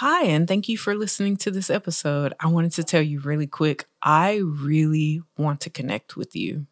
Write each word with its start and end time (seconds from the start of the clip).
Hi, 0.00 0.24
and 0.24 0.48
thank 0.48 0.66
you 0.66 0.78
for 0.78 0.94
listening 0.94 1.36
to 1.36 1.50
this 1.50 1.68
episode. 1.68 2.32
I 2.40 2.46
wanted 2.46 2.72
to 2.72 2.84
tell 2.84 3.02
you 3.02 3.20
really 3.20 3.46
quick 3.46 3.84
I 4.02 4.36
really 4.42 5.20
want 5.36 5.60
to 5.60 5.68
connect 5.68 6.16
with 6.16 6.34
you. 6.34 6.66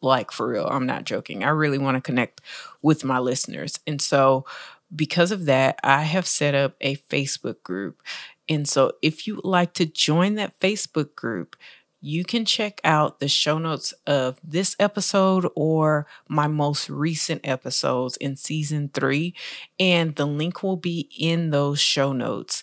Like, 0.00 0.30
for 0.30 0.46
real, 0.46 0.68
I'm 0.70 0.86
not 0.86 1.02
joking. 1.02 1.42
I 1.42 1.48
really 1.48 1.76
want 1.76 1.96
to 1.96 2.00
connect 2.00 2.40
with 2.82 3.02
my 3.02 3.18
listeners. 3.18 3.80
And 3.84 4.00
so, 4.00 4.46
because 4.94 5.32
of 5.32 5.46
that, 5.46 5.80
I 5.82 6.02
have 6.02 6.24
set 6.24 6.54
up 6.54 6.76
a 6.80 6.94
Facebook 6.94 7.64
group. 7.64 8.00
And 8.48 8.68
so, 8.68 8.92
if 9.02 9.26
you 9.26 9.34
would 9.34 9.44
like 9.44 9.72
to 9.72 9.84
join 9.84 10.36
that 10.36 10.56
Facebook 10.60 11.16
group, 11.16 11.56
you 12.00 12.24
can 12.24 12.44
check 12.44 12.80
out 12.84 13.20
the 13.20 13.28
show 13.28 13.58
notes 13.58 13.92
of 14.06 14.40
this 14.42 14.74
episode 14.78 15.46
or 15.54 16.06
my 16.28 16.46
most 16.46 16.88
recent 16.88 17.40
episodes 17.44 18.16
in 18.16 18.36
season 18.36 18.90
three, 18.92 19.34
and 19.78 20.16
the 20.16 20.26
link 20.26 20.62
will 20.62 20.76
be 20.76 21.08
in 21.18 21.50
those 21.50 21.80
show 21.80 22.12
notes. 22.12 22.62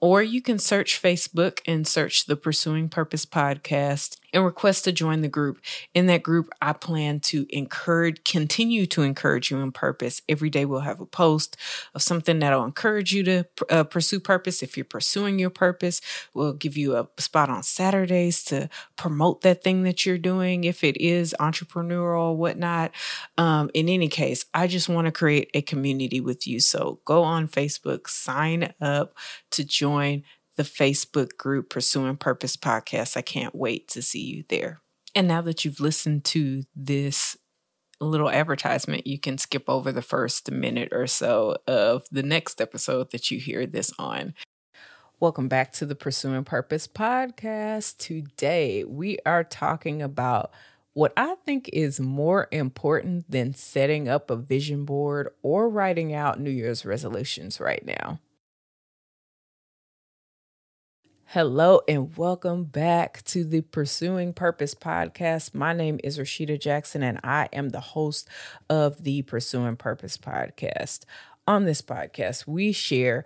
Or 0.00 0.20
you 0.20 0.42
can 0.42 0.58
search 0.58 1.00
Facebook 1.00 1.60
and 1.64 1.86
search 1.86 2.26
the 2.26 2.36
Pursuing 2.36 2.88
Purpose 2.88 3.24
podcast 3.24 4.16
and 4.32 4.44
request 4.44 4.84
to 4.84 4.92
join 4.92 5.20
the 5.20 5.28
group. 5.28 5.60
In 5.94 6.06
that 6.06 6.22
group, 6.22 6.50
I 6.60 6.72
plan 6.72 7.20
to 7.20 7.46
encourage, 7.50 8.24
continue 8.24 8.86
to 8.86 9.02
encourage 9.02 9.50
you 9.50 9.58
in 9.58 9.72
purpose. 9.72 10.22
Every 10.28 10.50
day 10.50 10.64
we'll 10.64 10.80
have 10.80 11.00
a 11.00 11.06
post 11.06 11.56
of 11.94 12.02
something 12.02 12.38
that'll 12.38 12.64
encourage 12.64 13.12
you 13.12 13.22
to 13.24 13.44
uh, 13.70 13.84
pursue 13.84 14.20
purpose. 14.20 14.62
If 14.62 14.76
you're 14.76 14.84
pursuing 14.84 15.38
your 15.38 15.50
purpose, 15.50 16.00
we'll 16.34 16.54
give 16.54 16.76
you 16.76 16.96
a 16.96 17.08
spot 17.18 17.50
on 17.50 17.62
Saturdays 17.62 18.44
to 18.44 18.68
promote 18.96 19.42
that 19.42 19.62
thing 19.62 19.82
that 19.82 20.06
you're 20.06 20.18
doing. 20.18 20.64
If 20.64 20.84
it 20.84 20.96
is 20.96 21.34
entrepreneurial 21.40 22.22
or 22.22 22.36
whatnot. 22.36 22.92
Um, 23.38 23.70
in 23.74 23.88
any 23.88 24.08
case, 24.08 24.44
I 24.54 24.66
just 24.66 24.88
want 24.88 25.06
to 25.06 25.12
create 25.12 25.50
a 25.54 25.62
community 25.62 26.20
with 26.20 26.46
you. 26.46 26.60
So 26.60 27.00
go 27.04 27.22
on 27.22 27.48
Facebook, 27.48 28.08
sign 28.08 28.72
up 28.80 29.16
to 29.50 29.64
join 29.64 30.24
the 30.56 30.62
Facebook 30.62 31.36
group 31.36 31.70
Pursuing 31.70 32.16
Purpose 32.16 32.56
podcast. 32.56 33.16
I 33.16 33.22
can't 33.22 33.54
wait 33.54 33.88
to 33.88 34.02
see 34.02 34.22
you 34.22 34.44
there. 34.48 34.80
And 35.14 35.28
now 35.28 35.40
that 35.42 35.64
you've 35.64 35.80
listened 35.80 36.24
to 36.26 36.64
this 36.74 37.36
little 38.00 38.30
advertisement, 38.30 39.06
you 39.06 39.18
can 39.18 39.38
skip 39.38 39.64
over 39.68 39.92
the 39.92 40.02
first 40.02 40.50
minute 40.50 40.88
or 40.92 41.06
so 41.06 41.56
of 41.66 42.04
the 42.10 42.22
next 42.22 42.60
episode 42.60 43.10
that 43.12 43.30
you 43.30 43.38
hear 43.38 43.66
this 43.66 43.92
on. 43.98 44.34
Welcome 45.20 45.48
back 45.48 45.72
to 45.74 45.86
the 45.86 45.94
Pursuing 45.94 46.44
Purpose 46.44 46.88
podcast. 46.88 47.98
Today, 47.98 48.84
we 48.84 49.18
are 49.24 49.44
talking 49.44 50.02
about 50.02 50.50
what 50.94 51.12
I 51.16 51.36
think 51.46 51.70
is 51.72 52.00
more 52.00 52.48
important 52.50 53.30
than 53.30 53.54
setting 53.54 54.08
up 54.08 54.30
a 54.30 54.36
vision 54.36 54.84
board 54.84 55.28
or 55.42 55.68
writing 55.68 56.12
out 56.12 56.40
New 56.40 56.50
Year's 56.50 56.84
resolutions 56.84 57.60
right 57.60 57.84
now. 57.86 58.18
Hello 61.32 61.80
and 61.88 62.14
welcome 62.18 62.64
back 62.64 63.22
to 63.24 63.42
the 63.42 63.62
Pursuing 63.62 64.34
Purpose 64.34 64.74
podcast. 64.74 65.54
My 65.54 65.72
name 65.72 65.98
is 66.04 66.18
Rashida 66.18 66.60
Jackson 66.60 67.02
and 67.02 67.18
I 67.24 67.48
am 67.54 67.70
the 67.70 67.80
host 67.80 68.28
of 68.68 69.02
the 69.02 69.22
Pursuing 69.22 69.76
Purpose 69.76 70.18
podcast. 70.18 71.06
On 71.46 71.64
this 71.64 71.80
podcast, 71.80 72.46
we 72.46 72.70
share, 72.70 73.24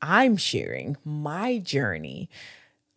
I'm 0.00 0.36
sharing 0.36 0.98
my 1.04 1.58
journey 1.58 2.30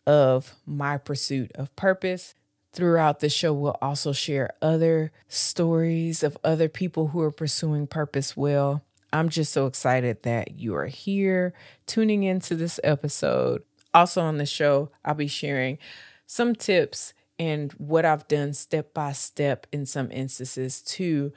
of 0.06 0.54
my 0.64 0.96
pursuit 0.96 1.50
of 1.56 1.74
purpose. 1.74 2.36
Throughout 2.72 3.18
the 3.18 3.30
show, 3.30 3.52
we'll 3.52 3.78
also 3.82 4.12
share 4.12 4.50
other 4.62 5.10
stories 5.26 6.22
of 6.22 6.38
other 6.44 6.68
people 6.68 7.08
who 7.08 7.20
are 7.20 7.32
pursuing 7.32 7.88
purpose 7.88 8.36
well. 8.36 8.84
I'm 9.12 9.28
just 9.28 9.52
so 9.52 9.66
excited 9.66 10.22
that 10.22 10.52
you 10.52 10.76
are 10.76 10.86
here 10.86 11.52
tuning 11.86 12.22
into 12.22 12.54
this 12.54 12.78
episode 12.84 13.64
also, 13.92 14.22
on 14.22 14.38
the 14.38 14.46
show, 14.46 14.90
I'll 15.04 15.14
be 15.14 15.26
sharing 15.26 15.78
some 16.26 16.54
tips 16.54 17.12
and 17.38 17.72
what 17.72 18.04
I've 18.04 18.28
done 18.28 18.52
step 18.52 18.92
by 18.94 19.12
step 19.12 19.66
in 19.72 19.86
some 19.86 20.10
instances 20.12 20.82
to 20.82 21.32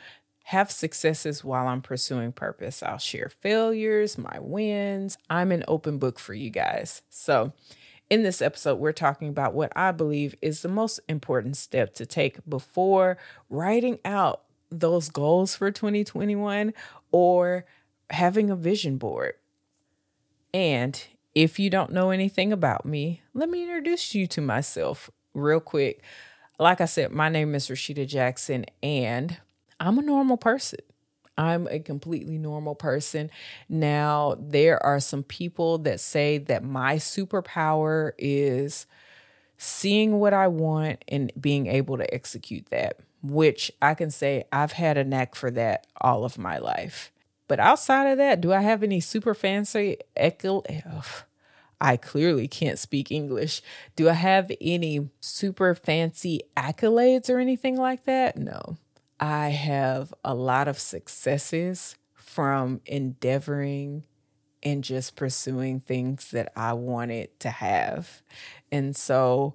have 0.46 0.70
successes 0.70 1.44
while 1.44 1.68
I'm 1.68 1.82
pursuing 1.82 2.34
purpose. 2.34 2.84
I'll 2.84 2.98
share 2.98 3.30
failures, 3.30 4.18
my 4.18 4.38
wins. 4.40 5.18
I'm 5.30 5.52
an 5.52 5.64
open 5.68 5.98
book 5.98 6.20
for 6.20 6.34
you 6.34 6.50
guys. 6.50 7.02
So, 7.10 7.54
in 8.10 8.24
this 8.24 8.42
episode, 8.42 8.76
we're 8.76 8.92
talking 8.92 9.30
about 9.30 9.54
what 9.54 9.72
I 9.76 9.92
believe 9.92 10.36
is 10.42 10.62
the 10.62 10.70
most 10.70 11.00
important 11.08 11.58
step 11.58 11.94
to 11.96 12.06
take 12.06 12.38
before 12.48 13.18
writing 13.50 13.98
out 14.04 14.42
those 14.70 15.10
goals 15.10 15.56
for 15.56 15.72
2021 15.72 16.74
or 17.12 17.66
having 18.10 18.50
a 18.50 18.56
vision 18.56 18.98
board. 18.98 19.34
And 20.54 21.02
if 21.36 21.60
you 21.60 21.70
don't 21.70 21.92
know 21.92 22.12
anything 22.12 22.54
about 22.54 22.86
me, 22.86 23.22
let 23.34 23.50
me 23.50 23.64
introduce 23.64 24.14
you 24.14 24.28
to 24.28 24.42
myself 24.42 25.10
real 25.34 25.60
quick. 25.60 26.02
Like 26.60 26.82
I 26.82 26.86
said, 26.86 27.12
my 27.12 27.30
name 27.30 27.56
is 27.56 27.68
Rashida 27.68 28.08
Jackson, 28.08 28.66
and 28.82 29.38
I'm 29.80 29.98
a 29.98 30.04
normal 30.04 30.38
person. 30.38 30.80
I'm 31.38 31.68
a 31.68 31.80
completely 31.80 32.38
normal 32.38 32.76
person. 32.76 33.32
Now, 33.68 34.36
there 34.40 34.84
are 34.86 35.00
some 35.00 35.24
people 35.24 35.80
that 35.80 36.00
say 36.00 36.38
that 36.38 36.64
my 36.64 36.98
superpower 36.98 38.12
is 38.20 38.86
seeing 39.58 40.20
what 40.20 40.34
I 40.34 40.48
want 40.48 41.04
and 41.08 41.32
being 41.40 41.68
able 41.68 41.98
to 41.98 42.14
execute 42.14 42.68
that, 42.70 43.00
which 43.24 43.72
I 43.82 43.96
can 43.96 44.12
say 44.12 44.44
I've 44.52 44.74
had 44.74 44.98
a 44.98 45.04
knack 45.04 45.34
for 45.36 45.50
that 45.52 45.88
all 46.00 46.24
of 46.24 46.38
my 46.38 46.60
life. 46.60 47.13
But 47.54 47.60
outside 47.60 48.08
of 48.08 48.18
that, 48.18 48.42
do 48.42 48.52
I 48.52 48.62
have 48.62 48.82
any 48.82 49.00
super 49.00 49.36
fancy 49.36 49.98
echo? 50.16 50.64
I 51.80 51.98
clearly 51.98 52.48
can't 52.48 52.80
speak 52.80 53.12
English. 53.12 53.62
Do 53.96 54.10
I 54.10 54.14
have 54.14 54.52
any 54.60 55.12
super 55.20 55.76
fancy 55.76 56.42
accolades 56.58 57.30
or 57.30 57.38
anything 57.38 57.78
like 57.78 58.06
that? 58.06 58.38
No. 58.38 58.78
I 59.20 59.50
have 59.50 60.16
a 60.26 60.34
lot 60.34 60.68
of 60.68 60.80
successes 60.80 61.96
from 62.16 62.82
endeavoring 62.88 64.06
and 64.64 64.84
just 64.84 65.16
pursuing 65.16 65.80
things 65.80 66.32
that 66.32 66.52
I 66.56 66.74
wanted 66.74 67.40
to 67.42 67.52
have. 67.52 68.24
And 68.72 68.96
so, 68.96 69.54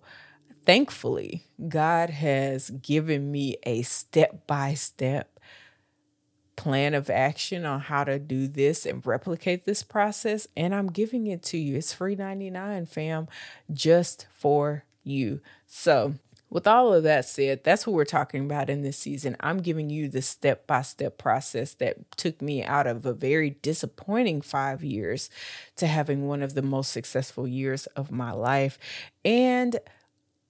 thankfully, 0.65 1.43
God 1.69 2.11
has 2.11 2.71
given 2.71 3.33
me 3.33 3.57
a 3.65 3.83
step 3.83 4.47
by 4.47 4.75
step 4.75 5.38
plan 6.59 6.93
of 6.93 7.09
action 7.09 7.65
on 7.65 7.79
how 7.79 8.03
to 8.03 8.19
do 8.19 8.49
this 8.49 8.85
and 8.85 9.07
replicate 9.07 9.65
this 9.65 9.85
process 9.85 10.49
and 10.57 10.75
I'm 10.75 10.89
giving 10.89 11.29
it 11.29 11.43
to 11.45 11.57
you. 11.57 11.77
It's 11.77 11.93
free 11.93 12.17
99 12.17 12.87
fam 12.87 13.29
just 13.73 14.27
for 14.35 14.85
you. 15.05 15.41
So, 15.69 16.15
with 16.51 16.67
all 16.67 16.93
of 16.95 17.03
that 17.05 17.27
said, 17.27 17.63
that's 17.63 17.87
what 17.87 17.93
we're 17.93 18.05
talking 18.07 18.45
about 18.45 18.71
in 18.71 18.83
this 18.83 18.97
season. 18.97 19.37
I'm 19.41 19.59
giving 19.59 19.91
you 19.91 20.09
the 20.09 20.23
step 20.23 20.67
by 20.67 20.83
step 20.83 21.17
process 21.17 21.75
that 21.75 22.11
took 22.17 22.41
me 22.43 22.65
out 22.65 22.87
of 22.87 23.07
a 23.07 23.13
very 23.13 23.51
disappointing 23.63 24.41
five 24.41 24.83
years 24.83 25.29
to 25.77 25.87
having 25.87 26.27
one 26.27 26.43
of 26.43 26.55
the 26.55 26.63
most 26.63 26.91
successful 26.91 27.47
years 27.47 27.87
of 27.89 28.11
my 28.11 28.33
life. 28.33 28.79
And 29.25 29.79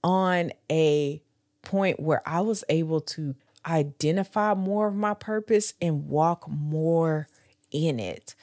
on 0.03 0.53
a 0.71 1.21
point 1.63 2.01
where 2.01 2.23
I 2.25 2.41
was 2.41 2.65
able 2.69 3.01
to 3.03 3.35
identify 3.69 4.55
more 4.55 4.89
of 4.89 4.95
my 4.95 5.15
purpose 5.15 5.75
and 5.81 6.09
walk 6.09 6.49
more 6.49 7.29
in 7.71 8.01
it. 8.01 8.35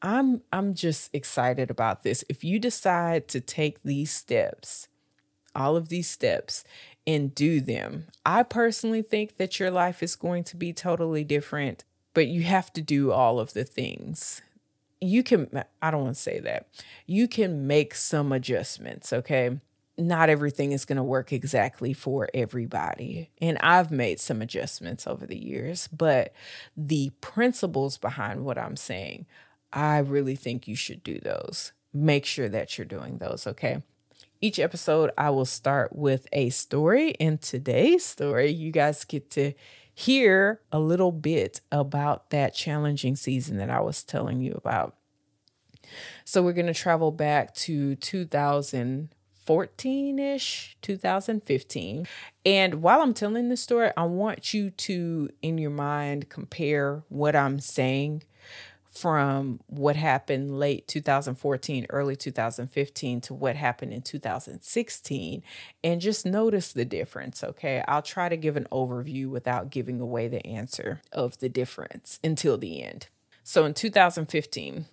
I'm 0.00 0.42
I'm 0.52 0.74
just 0.74 1.14
excited 1.14 1.70
about 1.70 2.02
this. 2.02 2.24
If 2.28 2.42
you 2.42 2.58
decide 2.58 3.28
to 3.28 3.40
take 3.40 3.82
these 3.82 4.10
steps, 4.10 4.88
all 5.54 5.76
of 5.76 5.88
these 5.88 6.08
steps 6.08 6.64
and 7.06 7.34
do 7.34 7.60
them, 7.60 8.06
I 8.26 8.42
personally 8.42 9.02
think 9.02 9.36
that 9.36 9.60
your 9.60 9.70
life 9.70 10.02
is 10.02 10.16
going 10.16 10.44
to 10.44 10.56
be 10.56 10.72
totally 10.72 11.22
different, 11.22 11.84
but 12.14 12.26
you 12.26 12.42
have 12.42 12.72
to 12.72 12.82
do 12.82 13.12
all 13.12 13.38
of 13.38 13.52
the 13.52 13.64
things. 13.64 14.42
You 15.00 15.22
can 15.22 15.64
I 15.80 15.90
don't 15.90 16.04
want 16.04 16.16
to 16.16 16.22
say 16.22 16.40
that. 16.40 16.66
You 17.06 17.28
can 17.28 17.66
make 17.66 17.94
some 17.94 18.32
adjustments, 18.32 19.12
okay? 19.12 19.60
Not 19.98 20.30
everything 20.30 20.72
is 20.72 20.84
going 20.84 20.96
to 20.96 21.02
work 21.02 21.32
exactly 21.32 21.92
for 21.92 22.28
everybody. 22.32 23.30
And 23.40 23.58
I've 23.58 23.90
made 23.90 24.20
some 24.20 24.40
adjustments 24.40 25.06
over 25.06 25.26
the 25.26 25.38
years, 25.38 25.88
but 25.88 26.32
the 26.76 27.10
principles 27.20 27.98
behind 27.98 28.44
what 28.44 28.58
I'm 28.58 28.76
saying, 28.76 29.26
I 29.72 29.98
really 29.98 30.36
think 30.36 30.66
you 30.66 30.76
should 30.76 31.02
do 31.02 31.18
those. 31.18 31.72
Make 31.92 32.24
sure 32.24 32.48
that 32.48 32.76
you're 32.78 32.86
doing 32.86 33.18
those, 33.18 33.46
okay? 33.46 33.82
Each 34.40 34.58
episode, 34.58 35.10
I 35.16 35.30
will 35.30 35.44
start 35.44 35.94
with 35.94 36.26
a 36.32 36.50
story. 36.50 37.14
And 37.20 37.40
today's 37.40 38.04
story, 38.04 38.50
you 38.50 38.72
guys 38.72 39.04
get 39.04 39.30
to 39.32 39.52
hear 39.94 40.60
a 40.72 40.80
little 40.80 41.12
bit 41.12 41.60
about 41.70 42.30
that 42.30 42.54
challenging 42.54 43.14
season 43.14 43.58
that 43.58 43.70
I 43.70 43.80
was 43.80 44.02
telling 44.02 44.40
you 44.40 44.54
about. 44.54 44.96
So, 46.24 46.42
we're 46.42 46.54
going 46.54 46.66
to 46.66 46.74
travel 46.74 47.10
back 47.10 47.54
to 47.56 47.96
2000 47.96 49.10
14 49.44 50.18
ish, 50.18 50.76
2015. 50.82 52.06
And 52.44 52.82
while 52.82 53.00
I'm 53.02 53.14
telling 53.14 53.48
this 53.48 53.62
story, 53.62 53.90
I 53.96 54.04
want 54.04 54.54
you 54.54 54.70
to, 54.70 55.30
in 55.42 55.58
your 55.58 55.70
mind, 55.70 56.28
compare 56.28 57.02
what 57.08 57.34
I'm 57.34 57.58
saying 57.58 58.22
from 58.92 59.58
what 59.68 59.96
happened 59.96 60.58
late 60.58 60.86
2014, 60.86 61.86
early 61.88 62.14
2015 62.14 63.20
to 63.22 63.34
what 63.34 63.56
happened 63.56 63.92
in 63.92 64.02
2016 64.02 65.42
and 65.82 66.00
just 66.00 66.26
notice 66.26 66.72
the 66.72 66.84
difference. 66.84 67.42
Okay. 67.42 67.82
I'll 67.88 68.02
try 68.02 68.28
to 68.28 68.36
give 68.36 68.56
an 68.56 68.68
overview 68.70 69.28
without 69.28 69.70
giving 69.70 69.98
away 69.98 70.28
the 70.28 70.46
answer 70.46 71.00
of 71.10 71.38
the 71.38 71.48
difference 71.48 72.20
until 72.22 72.58
the 72.58 72.82
end. 72.82 73.06
So 73.42 73.64
in 73.64 73.72
2015, 73.72 74.84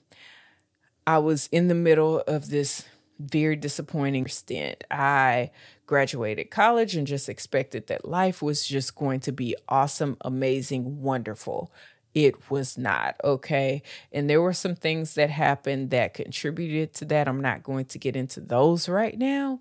I 1.06 1.18
was 1.18 1.50
in 1.52 1.68
the 1.68 1.76
middle 1.76 2.22
of 2.22 2.50
this 2.50 2.86
very 3.20 3.56
disappointing 3.56 4.28
stint. 4.28 4.84
I 4.90 5.52
graduated 5.86 6.52
college 6.52 6.96
and 6.96 7.06
just 7.06 7.30
expected 7.30 7.88
that 7.88 8.08
life 8.08 8.42
was 8.42 8.66
just 8.66 8.96
going 8.96 9.20
to 9.22 9.32
be 9.32 9.56
awesome, 9.68 10.18
amazing, 10.22 11.02
wonderful. 11.02 11.72
It 12.16 12.50
was 12.50 12.78
not, 12.78 13.16
okay? 13.24 13.84
And 14.12 14.30
there 14.30 14.42
were 14.42 14.54
some 14.54 14.76
things 14.76 15.14
that 15.16 15.30
happened 15.30 15.92
that 15.92 16.14
contributed 16.14 16.94
to 16.96 17.06
that. 17.06 17.28
I'm 17.28 17.42
not 17.42 17.64
going 17.64 17.86
to 17.86 18.00
get 18.00 18.16
into 18.16 18.40
those 18.40 18.90
right 18.90 19.18
now. 19.18 19.60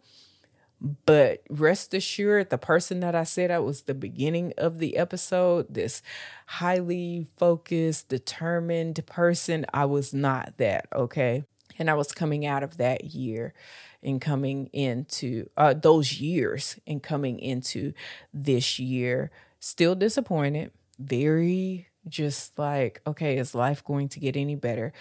But 0.80 1.42
rest 1.50 1.92
assured, 1.92 2.50
the 2.50 2.58
person 2.58 3.00
that 3.00 3.14
I 3.14 3.24
said 3.24 3.50
I 3.50 3.58
was 3.58 3.82
the 3.82 3.94
beginning 3.94 4.52
of 4.56 4.78
the 4.78 4.96
episode, 4.96 5.66
this 5.68 6.02
highly 6.46 7.26
focused, 7.36 8.08
determined 8.08 9.04
person, 9.04 9.66
I 9.74 9.86
was 9.86 10.14
not 10.14 10.54
that, 10.58 10.86
okay? 10.94 11.44
And 11.78 11.90
I 11.90 11.94
was 11.94 12.12
coming 12.12 12.46
out 12.46 12.62
of 12.62 12.76
that 12.78 13.04
year 13.04 13.54
and 14.02 14.20
coming 14.20 14.66
into 14.72 15.48
uh, 15.56 15.74
those 15.74 16.20
years 16.20 16.78
and 16.86 17.02
coming 17.02 17.38
into 17.38 17.92
this 18.32 18.78
year, 18.78 19.30
still 19.60 19.94
disappointed, 19.94 20.72
very 20.98 21.88
just 22.08 22.58
like, 22.58 23.00
okay, 23.06 23.38
is 23.38 23.54
life 23.54 23.84
going 23.84 24.08
to 24.10 24.20
get 24.20 24.36
any 24.36 24.54
better? 24.54 24.92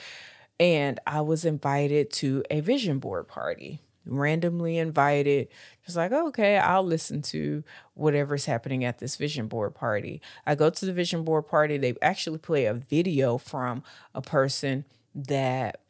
And 0.60 1.00
I 1.06 1.22
was 1.22 1.46
invited 1.46 2.12
to 2.14 2.44
a 2.50 2.62
vision 2.62 3.00
board 3.00 3.28
party 3.28 3.82
randomly 4.10 4.78
invited. 4.78 5.50
Just 5.86 5.98
like, 5.98 6.12
okay, 6.12 6.58
I'll 6.58 6.84
listen 6.84 7.22
to 7.24 7.64
whatever's 7.94 8.46
happening 8.46 8.84
at 8.84 9.00
this 9.00 9.16
vision 9.16 9.48
board 9.48 9.76
party. 9.76 10.22
I 10.46 10.56
go 10.56 10.70
to 10.70 10.86
the 10.86 10.94
vision 10.94 11.24
board 11.24 11.48
party. 11.48 11.78
They 11.78 11.96
actually 12.02 12.40
play 12.40 12.66
a 12.66 12.74
video 12.74 13.38
from 13.38 13.84
a 14.14 14.22
person 14.22 14.86
that 15.14 15.82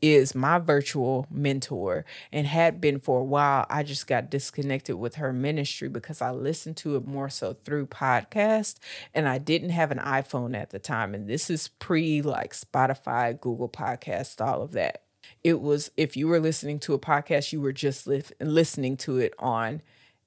is 0.00 0.34
my 0.34 0.58
virtual 0.58 1.26
mentor 1.30 2.04
and 2.32 2.46
had 2.46 2.80
been 2.80 3.00
for 3.00 3.20
a 3.20 3.24
while. 3.24 3.66
I 3.68 3.82
just 3.82 4.06
got 4.06 4.30
disconnected 4.30 4.96
with 4.96 5.16
her 5.16 5.32
ministry 5.32 5.88
because 5.88 6.22
I 6.22 6.30
listened 6.30 6.76
to 6.78 6.96
it 6.96 7.06
more 7.06 7.28
so 7.28 7.56
through 7.64 7.86
podcast 7.86 8.76
and 9.14 9.28
I 9.28 9.38
didn't 9.38 9.70
have 9.70 9.90
an 9.90 9.98
iPhone 9.98 10.56
at 10.56 10.70
the 10.70 10.78
time. 10.78 11.14
And 11.14 11.28
this 11.28 11.50
is 11.50 11.68
pre 11.68 12.22
like 12.22 12.52
Spotify, 12.52 13.38
Google 13.38 13.68
Podcast, 13.68 14.44
all 14.44 14.62
of 14.62 14.72
that. 14.72 15.02
It 15.44 15.60
was 15.60 15.90
if 15.96 16.16
you 16.16 16.28
were 16.28 16.40
listening 16.40 16.78
to 16.80 16.94
a 16.94 16.98
podcast, 16.98 17.52
you 17.52 17.60
were 17.60 17.72
just 17.72 18.06
li- 18.06 18.22
listening 18.40 18.96
to 18.98 19.18
it 19.18 19.34
on 19.38 19.82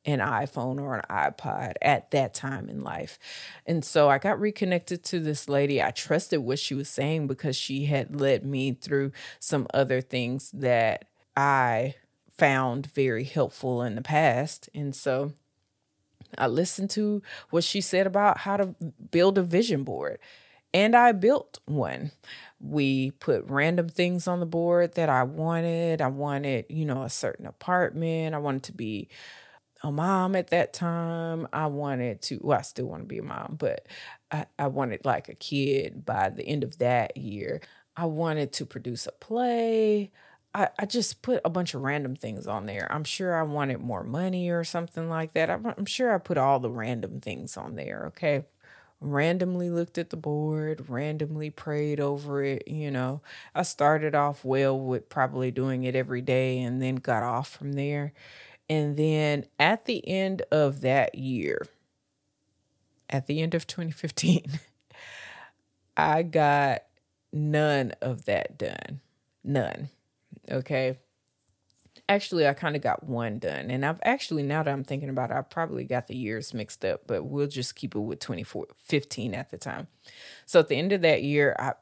an 0.05 0.19
iPhone 0.19 0.81
or 0.81 0.95
an 0.95 1.03
iPod 1.09 1.73
at 1.81 2.11
that 2.11 2.33
time 2.33 2.69
in 2.69 2.83
life. 2.83 3.19
And 3.65 3.85
so 3.85 4.09
I 4.09 4.17
got 4.17 4.39
reconnected 4.39 5.03
to 5.05 5.19
this 5.19 5.47
lady. 5.47 5.81
I 5.81 5.91
trusted 5.91 6.39
what 6.39 6.59
she 6.59 6.73
was 6.73 6.89
saying 6.89 7.27
because 7.27 7.55
she 7.55 7.85
had 7.85 8.19
led 8.19 8.45
me 8.45 8.73
through 8.73 9.11
some 9.39 9.67
other 9.73 10.01
things 10.01 10.51
that 10.51 11.05
I 11.35 11.95
found 12.35 12.87
very 12.87 13.23
helpful 13.23 13.83
in 13.83 13.95
the 13.95 14.01
past. 14.01 14.69
And 14.73 14.95
so 14.95 15.33
I 16.37 16.47
listened 16.47 16.89
to 16.91 17.21
what 17.49 17.63
she 17.63 17.81
said 17.81 18.07
about 18.07 18.39
how 18.39 18.57
to 18.57 18.75
build 19.11 19.37
a 19.37 19.43
vision 19.43 19.83
board. 19.83 20.19
And 20.73 20.95
I 20.95 21.11
built 21.11 21.59
one. 21.65 22.11
We 22.59 23.11
put 23.11 23.43
random 23.47 23.89
things 23.89 24.27
on 24.27 24.39
the 24.39 24.45
board 24.45 24.93
that 24.95 25.09
I 25.09 25.23
wanted. 25.23 26.01
I 26.01 26.07
wanted, 26.07 26.65
you 26.69 26.85
know, 26.85 27.03
a 27.03 27.09
certain 27.09 27.45
apartment. 27.45 28.33
I 28.33 28.37
wanted 28.37 28.63
to 28.63 28.71
be 28.71 29.09
a 29.83 29.91
mom 29.91 30.35
at 30.35 30.49
that 30.49 30.73
time. 30.73 31.47
I 31.53 31.67
wanted 31.67 32.21
to, 32.23 32.39
well, 32.41 32.59
I 32.59 32.61
still 32.61 32.85
want 32.87 33.03
to 33.03 33.07
be 33.07 33.17
a 33.19 33.23
mom, 33.23 33.55
but 33.59 33.87
I, 34.31 34.45
I 34.59 34.67
wanted 34.67 35.05
like 35.05 35.29
a 35.29 35.35
kid 35.35 36.05
by 36.05 36.29
the 36.29 36.43
end 36.45 36.63
of 36.63 36.77
that 36.79 37.17
year. 37.17 37.61
I 37.95 38.05
wanted 38.05 38.53
to 38.53 38.65
produce 38.65 39.07
a 39.07 39.11
play. 39.11 40.11
I, 40.53 40.69
I 40.79 40.85
just 40.85 41.21
put 41.21 41.41
a 41.45 41.49
bunch 41.49 41.73
of 41.73 41.81
random 41.81 42.15
things 42.15 42.47
on 42.47 42.65
there. 42.65 42.87
I'm 42.91 43.03
sure 43.03 43.35
I 43.35 43.43
wanted 43.43 43.79
more 43.79 44.03
money 44.03 44.49
or 44.49 44.63
something 44.63 45.09
like 45.09 45.33
that. 45.33 45.49
I'm, 45.49 45.65
I'm 45.65 45.85
sure 45.85 46.13
I 46.13 46.17
put 46.17 46.37
all 46.37 46.59
the 46.59 46.69
random 46.69 47.19
things 47.21 47.57
on 47.57 47.75
there. 47.75 48.05
Okay. 48.07 48.45
Randomly 49.03 49.71
looked 49.71 49.97
at 49.97 50.11
the 50.11 50.17
board, 50.17 50.87
randomly 50.87 51.49
prayed 51.49 51.99
over 51.99 52.43
it. 52.43 52.67
You 52.67 52.91
know, 52.91 53.21
I 53.55 53.63
started 53.63 54.13
off 54.13 54.45
well 54.45 54.79
with 54.79 55.09
probably 55.09 55.49
doing 55.49 55.83
it 55.85 55.95
every 55.95 56.21
day 56.21 56.61
and 56.61 56.79
then 56.81 56.95
got 56.97 57.23
off 57.23 57.49
from 57.49 57.73
there. 57.73 58.13
And 58.71 58.95
then 58.95 59.47
at 59.59 59.83
the 59.83 60.07
end 60.07 60.43
of 60.49 60.79
that 60.79 61.15
year, 61.15 61.67
at 63.09 63.27
the 63.27 63.41
end 63.41 63.53
of 63.53 63.67
2015, 63.67 64.45
I 65.97 66.23
got 66.23 66.83
none 67.33 67.91
of 68.01 68.23
that 68.25 68.57
done. 68.57 69.01
None. 69.43 69.89
Okay. 70.49 70.99
Actually, 72.07 72.47
I 72.47 72.53
kind 72.53 72.77
of 72.77 72.81
got 72.81 73.03
one 73.03 73.39
done. 73.39 73.69
And 73.69 73.85
I've 73.85 73.99
actually, 74.03 74.43
now 74.43 74.63
that 74.63 74.71
I'm 74.71 74.85
thinking 74.85 75.09
about 75.09 75.31
it, 75.31 75.35
I 75.35 75.41
probably 75.41 75.83
got 75.83 76.07
the 76.07 76.15
years 76.15 76.53
mixed 76.53 76.85
up, 76.85 77.01
but 77.07 77.25
we'll 77.25 77.47
just 77.47 77.75
keep 77.75 77.93
it 77.93 77.99
with 77.99 78.19
2015 78.19 79.33
at 79.33 79.49
the 79.49 79.57
time. 79.57 79.87
So 80.45 80.61
at 80.61 80.69
the 80.69 80.77
end 80.77 80.93
of 80.93 81.01
that 81.01 81.23
year, 81.23 81.57
I 81.59 81.73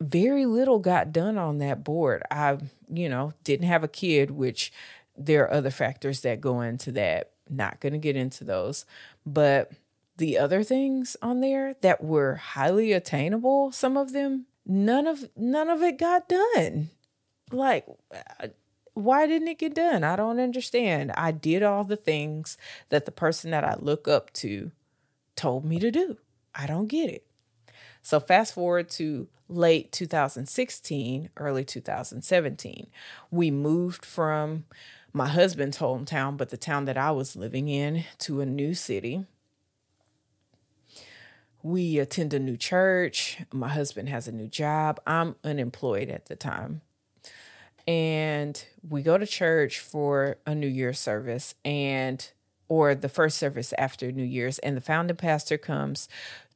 very 0.00 0.46
little 0.46 0.78
got 0.78 1.12
done 1.12 1.36
on 1.36 1.58
that 1.58 1.82
board. 1.82 2.22
I, 2.30 2.58
you 2.88 3.08
know, 3.08 3.32
didn't 3.42 3.66
have 3.66 3.82
a 3.82 3.88
kid, 3.88 4.30
which 4.30 4.72
there 5.16 5.44
are 5.44 5.52
other 5.52 5.70
factors 5.70 6.20
that 6.22 6.40
go 6.40 6.60
into 6.60 6.92
that. 6.92 7.30
Not 7.48 7.80
going 7.80 7.92
to 7.92 7.98
get 7.98 8.16
into 8.16 8.44
those. 8.44 8.86
But 9.26 9.72
the 10.16 10.38
other 10.38 10.62
things 10.62 11.16
on 11.20 11.40
there 11.40 11.74
that 11.82 12.02
were 12.02 12.36
highly 12.36 12.92
attainable, 12.92 13.72
some 13.72 13.96
of 13.96 14.12
them, 14.12 14.46
none 14.66 15.06
of 15.06 15.28
none 15.36 15.68
of 15.68 15.82
it 15.82 15.98
got 15.98 16.28
done. 16.28 16.90
Like 17.50 17.86
uh, 18.40 18.48
why 18.94 19.26
didn't 19.26 19.48
it 19.48 19.58
get 19.58 19.74
done? 19.74 20.04
I 20.04 20.16
don't 20.16 20.40
understand. 20.40 21.12
I 21.12 21.32
did 21.32 21.62
all 21.62 21.84
the 21.84 21.96
things 21.96 22.56
that 22.88 23.04
the 23.04 23.12
person 23.12 23.50
that 23.50 23.64
I 23.64 23.74
look 23.78 24.06
up 24.08 24.32
to 24.34 24.70
told 25.36 25.64
me 25.64 25.78
to 25.80 25.90
do. 25.90 26.18
I 26.54 26.66
don't 26.66 26.86
get 26.86 27.10
it. 27.10 27.26
So 28.02 28.20
fast 28.20 28.54
forward 28.54 28.88
to 28.90 29.28
late 29.48 29.90
2016, 29.90 31.30
early 31.36 31.64
2017. 31.64 32.86
We 33.30 33.50
moved 33.50 34.04
from 34.04 34.64
my 35.14 35.28
husband's 35.28 35.78
hometown, 35.78 36.36
but 36.36 36.50
the 36.50 36.56
town 36.56 36.84
that 36.86 36.98
I 36.98 37.12
was 37.12 37.36
living 37.36 37.68
in, 37.68 38.04
to 38.18 38.40
a 38.40 38.46
new 38.46 38.74
city. 38.74 39.24
We 41.62 41.98
attend 41.98 42.34
a 42.34 42.40
new 42.40 42.56
church. 42.56 43.38
My 43.52 43.68
husband 43.68 44.08
has 44.08 44.26
a 44.26 44.32
new 44.32 44.48
job. 44.48 45.00
I'm 45.06 45.36
unemployed 45.44 46.10
at 46.10 46.26
the 46.26 46.34
time. 46.34 46.82
And 47.86 48.62
we 48.86 49.02
go 49.02 49.16
to 49.16 49.26
church 49.26 49.78
for 49.78 50.36
a 50.46 50.54
New 50.54 50.66
Year's 50.66 50.98
service 50.98 51.54
and 51.64 52.28
or 52.68 52.94
the 52.94 53.08
first 53.08 53.38
service 53.38 53.72
after 53.78 54.10
New 54.10 54.24
Year's 54.24 54.58
and 54.60 54.76
the 54.76 54.80
founding 54.80 55.16
pastor 55.16 55.58
comes 55.58 56.08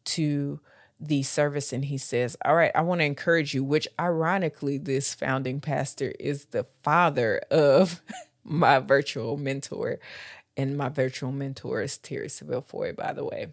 to 0.04 0.58
the 1.00 1.22
service 1.22 1.72
and 1.72 1.84
he 1.84 1.98
says, 1.98 2.36
All 2.44 2.56
right, 2.56 2.72
I 2.74 2.80
want 2.80 3.00
to 3.00 3.04
encourage 3.04 3.54
you, 3.54 3.62
which 3.62 3.86
ironically, 4.00 4.78
this 4.78 5.14
founding 5.14 5.60
pastor 5.60 6.12
is 6.18 6.46
the 6.46 6.66
father 6.82 7.40
of 7.50 8.02
my 8.48 8.78
virtual 8.78 9.36
mentor. 9.36 9.98
And 10.56 10.76
my 10.76 10.88
virtual 10.88 11.30
mentor 11.30 11.82
is 11.82 11.98
Terry 11.98 12.26
Savelle 12.26 12.64
Foy, 12.64 12.92
by 12.92 13.12
the 13.12 13.24
way. 13.24 13.48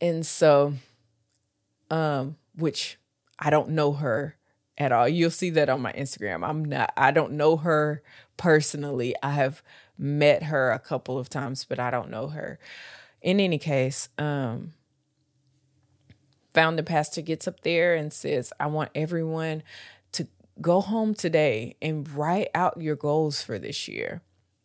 And 0.00 0.24
so, 0.24 0.74
um, 1.90 2.36
which 2.56 2.98
I 3.38 3.50
don't 3.50 3.70
know 3.70 3.92
her 3.92 4.36
at 4.78 4.92
all. 4.92 5.08
You'll 5.08 5.30
see 5.30 5.50
that 5.50 5.68
on 5.68 5.82
my 5.82 5.92
Instagram. 5.92 6.48
I'm 6.48 6.64
not, 6.64 6.92
I 6.96 7.10
don't 7.10 7.32
know 7.32 7.58
her 7.58 8.02
personally. 8.36 9.14
I 9.22 9.32
have 9.32 9.62
met 9.98 10.44
her 10.44 10.70
a 10.70 10.78
couple 10.78 11.18
of 11.18 11.28
times, 11.28 11.64
but 11.64 11.78
I 11.78 11.90
don't 11.90 12.10
know 12.10 12.28
her. 12.28 12.58
In 13.20 13.38
any 13.38 13.58
case, 13.58 14.08
um, 14.18 14.72
found 16.52 16.78
the 16.78 16.82
pastor 16.82 17.20
gets 17.20 17.46
up 17.46 17.60
there 17.60 17.94
and 17.94 18.12
says, 18.12 18.52
I 18.58 18.66
want 18.66 18.90
everyone 18.94 19.62
go 20.62 20.80
home 20.80 21.14
today 21.14 21.76
and 21.82 22.08
write 22.10 22.48
out 22.54 22.80
your 22.80 22.96
goals 22.96 23.42
for 23.42 23.58
this 23.58 23.88
year. 23.88 24.22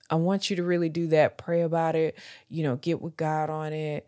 I 0.10 0.16
want 0.16 0.50
you 0.50 0.56
to 0.56 0.63
really 0.63 0.89
do 0.89 1.08
that. 1.08 1.38
Pray 1.38 1.62
about 1.62 1.96
it, 1.96 2.18
you 2.50 2.63
know, 2.63 2.77
get 2.77 3.01
with 3.01 3.18
God 3.18 3.50
on 3.50 3.74
it, 3.74 4.08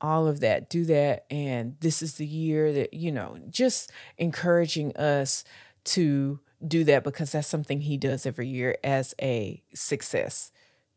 all 0.00 0.26
of 0.26 0.40
that. 0.40 0.68
Do 0.68 0.84
that. 0.86 1.24
And 1.30 1.76
this 1.80 2.02
is 2.02 2.14
the 2.14 2.26
year 2.26 2.72
that, 2.72 2.94
you 2.94 3.12
know, 3.12 3.38
just 3.48 3.92
encouraging 4.18 4.96
us 4.96 5.44
to 5.84 6.40
do 6.66 6.82
that 6.84 7.04
because 7.04 7.32
that's 7.32 7.46
something 7.46 7.82
He 7.82 7.96
does 7.96 8.26
every 8.26 8.48
year 8.48 8.76
as 8.82 9.14
a 9.20 9.62
success 9.72 10.50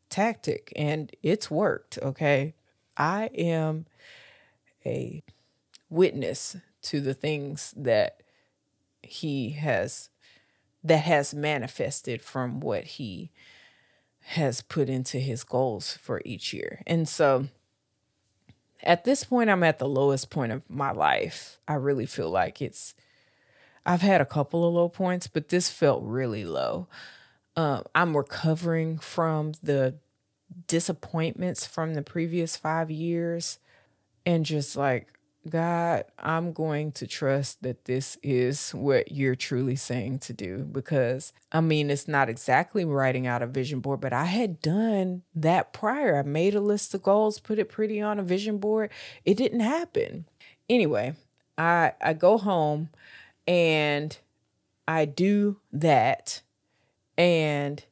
tactic. 0.10 0.74
And 0.76 1.16
it's 1.22 1.52
worked. 1.52 2.00
Okay. 2.02 2.56
I 2.98 3.30
am 3.38 3.86
a 4.86 5.24
witness 5.90 6.58
to 6.82 7.02
the 7.02 7.14
things 7.14 7.74
that 7.78 8.22
he 9.02 9.52
has 9.52 10.10
that 10.90 10.98
has 10.98 11.34
manifested 11.34 12.22
from 12.22 12.60
what 12.60 12.84
he 12.84 13.32
has 14.22 14.62
put 14.62 14.90
into 14.90 15.18
his 15.18 15.44
goals 15.44 15.98
for 16.02 16.22
each 16.26 16.54
year. 16.54 16.82
And 16.86 17.08
so 17.08 17.48
at 18.84 19.04
this 19.04 19.24
point 19.24 19.50
I'm 19.50 19.64
at 19.64 19.80
the 19.80 19.88
lowest 19.88 20.30
point 20.30 20.52
of 20.52 20.62
my 20.70 20.92
life. 20.92 21.60
I 21.68 21.76
really 21.76 22.06
feel 22.06 22.30
like 22.30 22.62
it's 22.62 22.96
I've 23.86 24.02
had 24.02 24.22
a 24.22 24.26
couple 24.26 24.68
of 24.68 24.74
low 24.74 24.90
points, 24.90 25.28
but 25.28 25.50
this 25.50 25.70
felt 25.70 26.04
really 26.04 26.44
low. 26.44 26.88
Um, 27.56 27.84
I'm 27.96 28.16
recovering 28.16 29.00
from 29.00 29.54
the 29.64 29.96
disappointments 30.68 31.66
from 31.66 31.94
the 31.94 32.02
previous 32.02 32.56
five 32.58 32.92
years 32.92 33.60
and 34.26 34.46
just 34.46 34.76
like 34.76 35.19
God, 35.50 36.06
I'm 36.18 36.54
going 36.54 36.92
to 36.94 37.08
trust 37.08 37.64
that 37.64 37.86
this 37.86 38.18
is 38.24 38.72
what 38.72 39.12
you're 39.12 39.36
truly 39.36 39.76
saying 39.76 40.20
to 40.20 40.34
do 40.34 40.60
because 40.66 41.34
I 41.52 41.62
mean, 41.62 41.90
it's 41.90 42.08
not 42.08 42.30
exactly 42.30 42.86
writing 42.86 43.28
out 43.28 43.42
a 43.42 43.48
vision 43.48 43.80
board, 43.80 44.02
but 44.02 44.14
I 44.14 44.26
had 44.26 44.62
done 44.62 45.24
that 45.36 45.74
prior. 45.74 46.18
I 46.18 46.24
made 46.24 46.56
a 46.56 46.62
list 46.62 46.94
of 46.94 47.04
goals, 47.04 47.40
put 47.40 47.60
it 47.60 47.70
pretty 47.70 48.00
on 48.00 48.20
a 48.20 48.24
vision 48.24 48.58
board. 48.60 48.92
It 49.26 49.36
didn't 49.36 49.62
happen. 49.62 50.26
Anyway, 50.70 51.16
I 51.58 51.94
I 52.02 52.14
go 52.14 52.38
home 52.38 52.90
and 53.48 54.18
I 54.88 55.06
do 55.06 55.60
that 55.72 56.42
and 57.18 57.84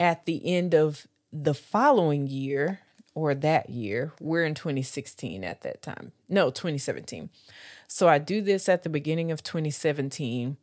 at 0.00 0.24
the 0.24 0.46
end 0.46 0.74
of 0.74 1.06
the 1.32 1.54
following 1.54 2.26
year, 2.26 2.80
or 3.18 3.34
that 3.34 3.68
year. 3.68 4.12
We're 4.20 4.44
in 4.44 4.54
2016 4.54 5.42
at 5.42 5.62
that 5.62 5.82
time. 5.82 6.12
No, 6.28 6.50
2017. 6.50 7.30
So 7.88 8.06
I 8.06 8.18
do 8.18 8.40
this 8.40 8.68
at 8.68 8.84
the 8.84 8.88
beginning 8.88 9.32
of 9.32 9.42
2017. 9.42 10.56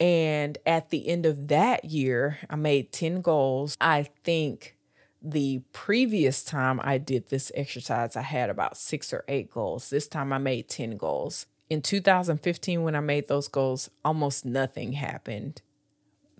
And 0.00 0.58
at 0.64 0.88
the 0.88 1.06
end 1.08 1.26
of 1.26 1.48
that 1.48 1.84
year, 1.84 2.38
I 2.48 2.56
made 2.56 2.90
10 2.90 3.20
goals. 3.20 3.76
I 3.82 4.04
think 4.24 4.76
the 5.20 5.60
previous 5.72 6.42
time 6.42 6.80
I 6.82 6.96
did 6.96 7.28
this 7.28 7.52
exercise, 7.54 8.16
I 8.16 8.22
had 8.22 8.48
about 8.48 8.78
six 8.78 9.12
or 9.12 9.24
eight 9.28 9.50
goals. 9.50 9.90
This 9.90 10.08
time 10.08 10.32
I 10.32 10.38
made 10.38 10.70
10 10.70 10.96
goals. 10.96 11.44
In 11.68 11.82
2015, 11.82 12.82
when 12.82 12.96
I 12.96 13.00
made 13.00 13.28
those 13.28 13.48
goals, 13.48 13.90
almost 14.04 14.46
nothing 14.46 14.94
happened. 14.94 15.60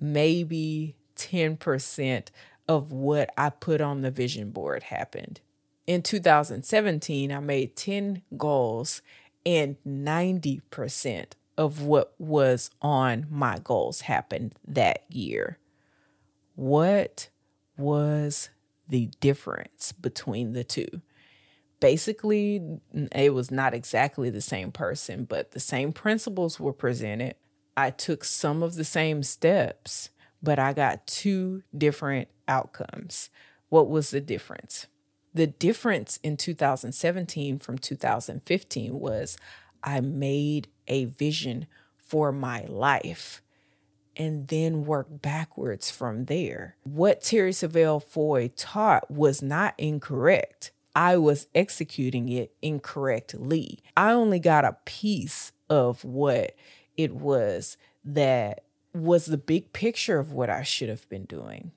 Maybe 0.00 0.96
10% 1.16 2.28
of 2.68 2.92
what 2.92 3.33
I 3.37 3.50
put 3.50 3.80
on 3.80 4.02
the 4.02 4.11
vision 4.11 4.50
board 4.50 4.85
happened. 4.85 5.40
In 5.87 6.02
2017, 6.02 7.30
I 7.30 7.40
made 7.40 7.76
10 7.76 8.23
goals 8.37 9.02
and 9.44 9.76
90% 9.87 11.33
of 11.56 11.83
what 11.83 12.14
was 12.18 12.71
on 12.80 13.26
my 13.30 13.59
goals 13.59 14.02
happened 14.02 14.54
that 14.66 15.04
year. 15.09 15.59
What 16.56 17.28
was 17.76 18.50
the 18.88 19.11
difference 19.21 19.92
between 19.92 20.52
the 20.52 20.64
two? 20.64 21.02
Basically, 21.80 22.80
it 23.12 23.35
was 23.35 23.50
not 23.50 23.75
exactly 23.75 24.30
the 24.30 24.40
same 24.40 24.73
person, 24.73 25.25
but 25.25 25.50
the 25.50 25.61
same 25.61 25.92
principles 25.92 26.59
were 26.59 26.73
presented. 26.73 27.35
I 27.76 27.90
took 27.90 28.25
some 28.25 28.62
of 28.62 28.76
the 28.76 28.85
same 28.85 29.23
steps, 29.23 30.09
but 30.44 30.58
I 30.58 30.74
got 30.74 31.06
two 31.06 31.62
different 31.76 32.28
outcomes. 32.46 33.30
What 33.70 33.88
was 33.88 34.10
the 34.10 34.20
difference? 34.20 34.86
The 35.32 35.46
difference 35.46 36.18
in 36.22 36.36
2017 36.36 37.58
from 37.58 37.78
2015 37.78 39.00
was 39.00 39.36
I 39.82 40.00
made 40.00 40.68
a 40.86 41.06
vision 41.06 41.66
for 41.96 42.30
my 42.30 42.66
life 42.66 43.42
and 44.16 44.46
then 44.46 44.84
work 44.84 45.08
backwards 45.10 45.90
from 45.90 46.26
there. 46.26 46.76
What 46.84 47.22
Terry 47.22 47.50
Savelle 47.50 48.02
Foy 48.02 48.52
taught 48.54 49.10
was 49.10 49.42
not 49.42 49.74
incorrect. 49.76 50.70
I 50.94 51.16
was 51.16 51.48
executing 51.54 52.28
it 52.28 52.54
incorrectly. 52.62 53.80
I 53.96 54.12
only 54.12 54.38
got 54.38 54.64
a 54.64 54.76
piece 54.84 55.50
of 55.68 56.04
what 56.04 56.54
it 56.96 57.12
was 57.12 57.76
that 58.04 58.62
was 58.94 59.26
the 59.26 59.38
big 59.38 59.72
picture 59.72 60.18
of 60.18 60.32
what 60.32 60.48
I 60.48 60.62
should 60.62 60.88
have 60.88 61.08
been 61.08 61.24
doing. 61.24 61.72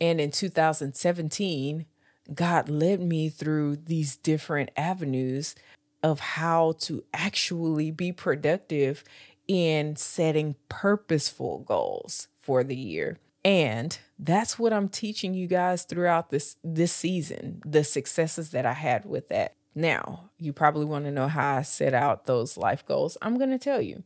And 0.00 0.20
in 0.20 0.30
2017, 0.30 1.86
God 2.34 2.68
led 2.68 3.00
me 3.00 3.28
through 3.28 3.76
these 3.76 4.16
different 4.16 4.70
avenues 4.76 5.54
of 6.02 6.20
how 6.20 6.74
to 6.80 7.04
actually 7.12 7.90
be 7.90 8.12
productive 8.12 9.04
in 9.48 9.96
setting 9.96 10.56
purposeful 10.68 11.58
goals 11.60 12.28
for 12.40 12.64
the 12.64 12.76
year. 12.76 13.18
And 13.44 13.98
that's 14.18 14.58
what 14.58 14.72
I'm 14.72 14.88
teaching 14.88 15.34
you 15.34 15.48
guys 15.48 15.82
throughout 15.82 16.30
this 16.30 16.56
this 16.62 16.92
season, 16.92 17.60
the 17.64 17.82
successes 17.82 18.50
that 18.50 18.66
I 18.66 18.72
had 18.72 19.04
with 19.04 19.28
that. 19.28 19.54
Now, 19.74 20.30
you 20.38 20.52
probably 20.52 20.84
want 20.84 21.06
to 21.06 21.10
know 21.10 21.28
how 21.28 21.56
I 21.56 21.62
set 21.62 21.94
out 21.94 22.26
those 22.26 22.58
life 22.58 22.84
goals. 22.84 23.16
I'm 23.22 23.38
going 23.38 23.50
to 23.50 23.58
tell 23.58 23.80
you. 23.80 24.02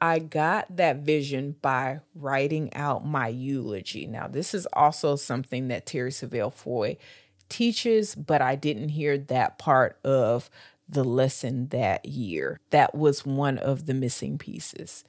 I 0.00 0.18
got 0.18 0.76
that 0.76 0.98
vision 0.98 1.56
by 1.60 2.00
writing 2.14 2.72
out 2.74 3.06
my 3.06 3.28
eulogy. 3.28 4.06
Now, 4.06 4.26
this 4.26 4.54
is 4.54 4.66
also 4.72 5.16
something 5.16 5.68
that 5.68 5.84
Terry 5.84 6.10
Savelle 6.10 6.52
Foy 6.52 6.96
teaches, 7.50 8.14
but 8.14 8.40
I 8.40 8.54
didn't 8.56 8.90
hear 8.90 9.18
that 9.18 9.58
part 9.58 9.98
of 10.02 10.48
the 10.88 11.04
lesson 11.04 11.68
that 11.68 12.06
year. 12.06 12.58
That 12.70 12.94
was 12.94 13.26
one 13.26 13.58
of 13.58 13.84
the 13.86 13.94
missing 13.94 14.38
pieces. 14.38 15.04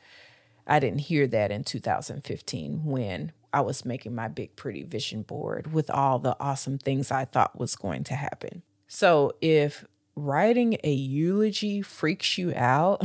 I 0.67 0.79
didn't 0.79 0.99
hear 0.99 1.27
that 1.27 1.51
in 1.51 1.63
2015 1.63 2.85
when 2.85 3.31
I 3.53 3.61
was 3.61 3.85
making 3.85 4.15
my 4.15 4.27
big, 4.27 4.55
pretty 4.55 4.83
vision 4.83 5.21
board 5.21 5.73
with 5.73 5.89
all 5.89 6.19
the 6.19 6.35
awesome 6.39 6.77
things 6.77 7.11
I 7.11 7.25
thought 7.25 7.59
was 7.59 7.75
going 7.75 8.03
to 8.05 8.15
happen. 8.15 8.63
So, 8.95 9.31
if 9.41 9.85
writing 10.15 10.77
a 10.83 10.93
eulogy 10.93 11.81
freaks 11.81 12.37
you 12.37 12.53
out, 12.55 13.01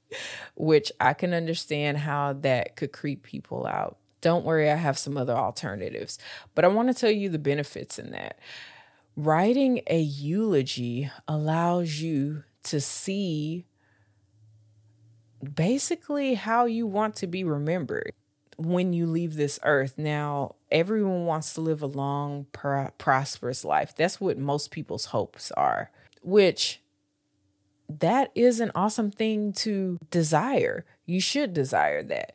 which 0.56 0.92
I 1.00 1.14
can 1.14 1.32
understand 1.32 1.96
how 1.96 2.34
that 2.34 2.76
could 2.76 2.92
creep 2.92 3.22
people 3.22 3.66
out. 3.66 3.96
Don't 4.20 4.44
worry, 4.44 4.70
I 4.70 4.74
have 4.74 4.98
some 4.98 5.16
other 5.16 5.32
alternatives, 5.32 6.18
but 6.54 6.66
I 6.66 6.68
want 6.68 6.88
to 6.88 6.94
tell 6.94 7.10
you 7.10 7.30
the 7.30 7.38
benefits 7.38 7.98
in 7.98 8.10
that. 8.10 8.38
Writing 9.16 9.80
a 9.86 9.98
eulogy 9.98 11.10
allows 11.26 12.02
you 12.02 12.44
to 12.64 12.78
see 12.78 13.64
basically 15.54 16.34
how 16.34 16.66
you 16.66 16.86
want 16.86 17.16
to 17.16 17.26
be 17.26 17.42
remembered 17.42 18.12
when 18.58 18.92
you 18.92 19.06
leave 19.06 19.36
this 19.36 19.58
earth. 19.64 19.94
Now, 19.96 20.56
everyone 20.72 21.26
wants 21.26 21.54
to 21.54 21.60
live 21.60 21.82
a 21.82 21.86
long, 21.86 22.46
prosperous 22.52 23.64
life. 23.64 23.94
That's 23.94 24.20
what 24.20 24.38
most 24.38 24.72
people's 24.72 25.06
hopes 25.06 25.52
are 25.52 25.90
which 26.22 26.80
that 27.88 28.30
is 28.34 28.60
an 28.60 28.70
awesome 28.74 29.10
thing 29.10 29.52
to 29.52 29.98
desire. 30.10 30.86
You 31.04 31.20
should 31.20 31.52
desire 31.52 32.02
that. 32.04 32.34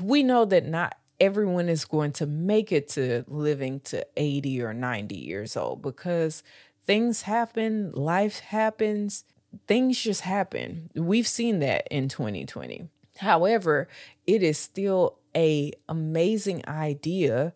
We 0.00 0.22
know 0.22 0.44
that 0.44 0.66
not 0.66 0.96
everyone 1.18 1.68
is 1.68 1.84
going 1.84 2.12
to 2.12 2.26
make 2.26 2.70
it 2.70 2.88
to 2.90 3.24
living 3.26 3.80
to 3.80 4.06
80 4.16 4.62
or 4.62 4.72
90 4.72 5.16
years 5.16 5.56
old 5.56 5.82
because 5.82 6.44
things 6.86 7.22
happen, 7.22 7.90
life 7.92 8.38
happens, 8.38 9.24
things 9.66 10.00
just 10.00 10.20
happen. 10.20 10.90
We've 10.94 11.26
seen 11.26 11.58
that 11.58 11.88
in 11.90 12.08
2020. 12.08 12.88
However, 13.18 13.88
it 14.26 14.42
is 14.42 14.58
still 14.58 15.18
a 15.36 15.72
amazing 15.88 16.66
idea 16.68 17.52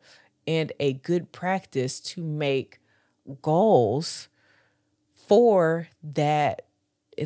and 0.47 0.73
a 0.81 0.95
good 0.95 1.33
practice 1.33 2.00
to 2.00 2.23
make 2.23 2.81
goals 3.40 4.28
for 5.26 5.88
that 6.02 6.66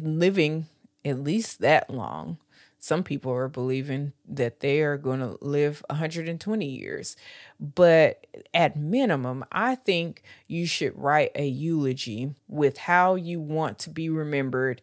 living 0.03 0.67
at 1.05 1.23
least 1.23 1.61
that 1.61 1.89
long. 1.89 2.39
Some 2.79 3.03
people 3.03 3.33
are 3.33 3.49
believing 3.49 4.13
that 4.29 4.61
they 4.61 4.81
are 4.83 4.97
going 4.97 5.21
to 5.21 5.39
live 5.41 5.83
120 5.89 6.67
years. 6.67 7.17
But 7.59 8.27
at 8.55 8.77
minimum, 8.77 9.45
I 9.51 9.75
think 9.75 10.23
you 10.47 10.67
should 10.67 10.97
write 10.97 11.33
a 11.35 11.47
eulogy 11.47 12.35
with 12.47 12.79
how 12.79 13.15
you 13.15 13.41
want 13.41 13.79
to 13.81 13.91
be 13.91 14.09
remembered 14.09 14.83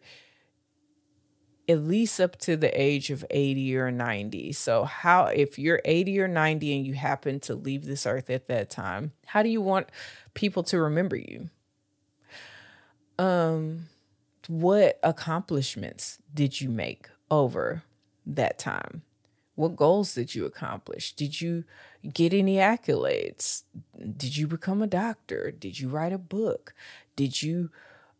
at 1.68 1.80
least 1.80 2.20
up 2.20 2.36
to 2.36 2.56
the 2.56 2.80
age 2.80 3.10
of 3.10 3.24
80 3.30 3.76
or 3.76 3.90
90. 3.90 4.52
So, 4.52 4.84
how, 4.84 5.26
if 5.26 5.58
you're 5.58 5.80
80 5.84 6.20
or 6.20 6.28
90 6.28 6.76
and 6.76 6.86
you 6.86 6.94
happen 6.94 7.40
to 7.40 7.54
leave 7.54 7.86
this 7.86 8.06
earth 8.06 8.28
at 8.30 8.48
that 8.48 8.70
time, 8.70 9.12
how 9.26 9.42
do 9.42 9.48
you 9.48 9.60
want 9.60 9.88
people 10.34 10.62
to 10.64 10.80
remember 10.80 11.16
you? 11.16 11.48
um 13.18 13.86
what 14.48 14.98
accomplishments 15.02 16.18
did 16.32 16.60
you 16.60 16.68
make 16.68 17.08
over 17.30 17.82
that 18.26 18.58
time? 18.58 19.02
What 19.54 19.76
goals 19.76 20.14
did 20.14 20.34
you 20.34 20.44
accomplish? 20.44 21.12
Did 21.14 21.40
you 21.40 21.64
get 22.12 22.34
any 22.34 22.56
accolades? 22.56 23.62
Did 23.98 24.36
you 24.36 24.46
become 24.46 24.82
a 24.82 24.86
doctor? 24.86 25.50
Did 25.50 25.78
you 25.78 25.88
write 25.88 26.12
a 26.12 26.18
book? 26.18 26.74
Did 27.16 27.42
you 27.42 27.70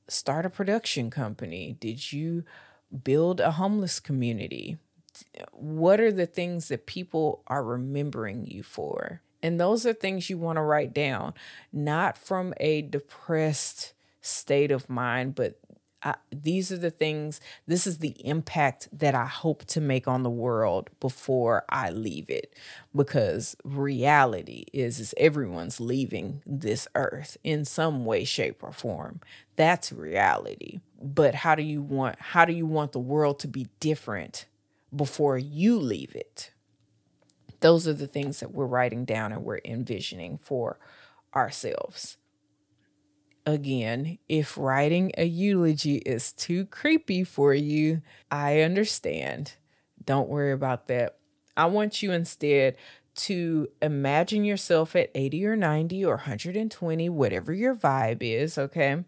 start 0.08 0.46
a 0.46 0.50
production 0.50 1.10
company? 1.10 1.76
Did 1.78 2.12
you 2.12 2.44
build 3.02 3.40
a 3.40 3.52
homeless 3.52 4.00
community. 4.00 4.76
What 5.52 6.00
are 6.00 6.12
the 6.12 6.26
things 6.26 6.68
that 6.68 6.86
people 6.86 7.42
are 7.46 7.64
remembering 7.64 8.46
you 8.46 8.62
for? 8.62 9.22
And 9.42 9.60
those 9.60 9.84
are 9.84 9.92
things 9.92 10.30
you 10.30 10.38
want 10.38 10.56
to 10.56 10.62
write 10.62 10.94
down, 10.94 11.34
not 11.72 12.16
from 12.16 12.54
a 12.58 12.82
depressed 12.82 13.92
state 14.20 14.70
of 14.70 14.88
mind, 14.88 15.34
but 15.34 15.58
These 16.30 16.72
are 16.72 16.76
the 16.76 16.90
things, 16.90 17.40
this 17.66 17.86
is 17.86 17.98
the 17.98 18.14
impact 18.26 18.88
that 18.92 19.14
I 19.14 19.26
hope 19.26 19.64
to 19.66 19.80
make 19.80 20.06
on 20.06 20.22
the 20.22 20.30
world 20.30 20.90
before 21.00 21.64
I 21.68 21.90
leave 21.90 22.28
it. 22.28 22.52
Because 22.94 23.56
reality 23.64 24.66
is, 24.72 25.00
is 25.00 25.14
everyone's 25.16 25.80
leaving 25.80 26.42
this 26.46 26.86
earth 26.94 27.36
in 27.44 27.64
some 27.64 28.04
way, 28.04 28.24
shape, 28.24 28.62
or 28.62 28.72
form. 28.72 29.20
That's 29.56 29.92
reality. 29.92 30.80
But 31.00 31.34
how 31.36 31.54
do 31.54 31.62
you 31.62 31.82
want 31.82 32.18
how 32.18 32.44
do 32.44 32.52
you 32.52 32.66
want 32.66 32.92
the 32.92 32.98
world 32.98 33.38
to 33.40 33.48
be 33.48 33.68
different 33.80 34.46
before 34.94 35.38
you 35.38 35.78
leave 35.78 36.14
it? 36.14 36.50
Those 37.60 37.88
are 37.88 37.94
the 37.94 38.06
things 38.06 38.40
that 38.40 38.52
we're 38.52 38.66
writing 38.66 39.04
down 39.04 39.32
and 39.32 39.42
we're 39.42 39.60
envisioning 39.64 40.38
for 40.38 40.78
ourselves 41.34 42.18
again, 43.46 44.18
if 44.28 44.56
writing 44.56 45.12
a 45.16 45.24
eulogy 45.24 45.96
is 45.96 46.32
too 46.32 46.66
creepy 46.66 47.24
for 47.24 47.54
you, 47.54 48.02
I 48.30 48.60
understand. 48.60 49.54
Don't 50.04 50.28
worry 50.28 50.52
about 50.52 50.88
that. 50.88 51.16
I 51.56 51.66
want 51.66 52.02
you 52.02 52.12
instead 52.12 52.76
to 53.16 53.68
imagine 53.80 54.44
yourself 54.44 54.96
at 54.96 55.10
80 55.14 55.46
or 55.46 55.56
90 55.56 56.04
or 56.04 56.16
120, 56.16 57.08
whatever 57.08 57.52
your 57.52 57.74
vibe 57.74 58.22
is, 58.22 58.58
okay? 58.58 59.04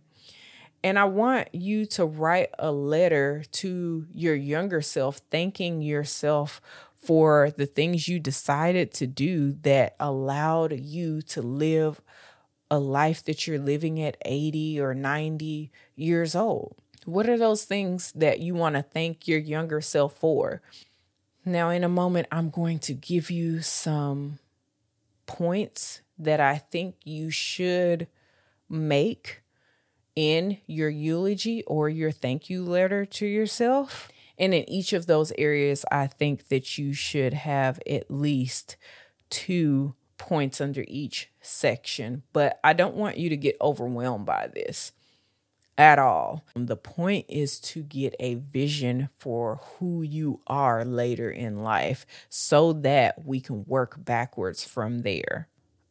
And 0.85 0.99
I 0.99 1.05
want 1.05 1.53
you 1.53 1.87
to 1.87 2.05
write 2.05 2.51
a 2.59 2.71
letter 2.71 3.43
to 3.53 4.07
your 4.13 4.37
younger 4.37 4.81
self, 4.81 5.21
thanking 5.31 5.83
yourself 5.83 6.61
for 6.95 7.51
the 7.57 7.67
things 7.67 8.07
you 8.09 8.21
decided 8.21 8.93
to 8.95 9.07
do 9.07 9.53
that 9.63 9.97
allowed 9.99 10.79
you 10.79 11.23
to 11.23 11.43
live 11.43 12.01
a 12.71 12.79
life 12.79 13.25
that 13.25 13.47
you're 13.47 13.59
living 13.59 14.01
at 14.01 14.17
80 14.25 14.81
or 14.81 14.95
90 14.95 15.71
years 15.95 16.35
old? 16.35 16.77
What 17.05 17.29
are 17.29 17.39
those 17.39 17.65
things 17.65 18.13
that 18.13 18.41
you 18.41 18.55
want 18.55 18.75
to 18.75 18.83
thank 18.83 19.29
your 19.29 19.39
younger 19.39 19.81
self 19.81 20.17
for? 20.17 20.61
Now, 21.45 21.71
in 21.71 21.85
a 21.85 21.89
moment, 21.89 22.27
I'm 22.33 22.51
going 22.51 22.81
to 22.81 22.95
give 22.95 23.31
you 23.31 23.63
some 23.63 24.41
points 25.27 26.01
that 26.19 26.41
I 26.41 26.59
think 26.59 26.97
you 27.05 27.31
should 27.31 28.09
make 28.69 29.43
in 30.17 30.59
your 30.67 30.89
eulogy 30.89 31.63
or 31.65 31.89
your 31.89 32.11
thank 32.11 32.51
you 32.51 32.65
letter 32.65 33.05
to 33.05 33.27
yourself. 33.27 34.09
And 34.39 34.53
in 34.53 34.69
each 34.69 34.93
of 34.93 35.07
those 35.07 35.33
areas, 35.39 35.85
I 35.91 36.09
think 36.09 36.49
that 36.49 36.79
you 36.79 36.93
should 36.93 37.35
have 37.35 37.81
at 37.89 38.11
least 38.11 38.77
two 39.31 39.95
points 40.19 40.61
under 40.61 40.85
each 40.89 41.31
section, 41.41 42.23
but 42.33 42.59
I 42.63 42.73
don't 42.73 42.97
want 42.97 43.19
you 43.19 43.29
to 43.29 43.37
get 43.37 43.57
overwhelmed 43.61 44.27
by 44.27 44.49
this 44.49 44.93
at 45.79 45.99
all. 45.99 46.45
The 46.55 46.77
point 46.77 47.27
is 47.29 47.61
to 47.61 47.83
get 47.83 48.15
a 48.19 48.35
vision 48.35 49.09
for 49.17 49.61
who 49.79 50.03
you 50.03 50.41
are 50.47 50.85
later 50.85 51.31
in 51.31 51.63
life 51.63 52.07
so 52.29 52.73
that 52.73 53.25
we 53.25 53.41
can 53.41 53.65
work 53.65 53.97
backwards 54.05 54.65
from 54.65 55.01
there. 55.03 55.49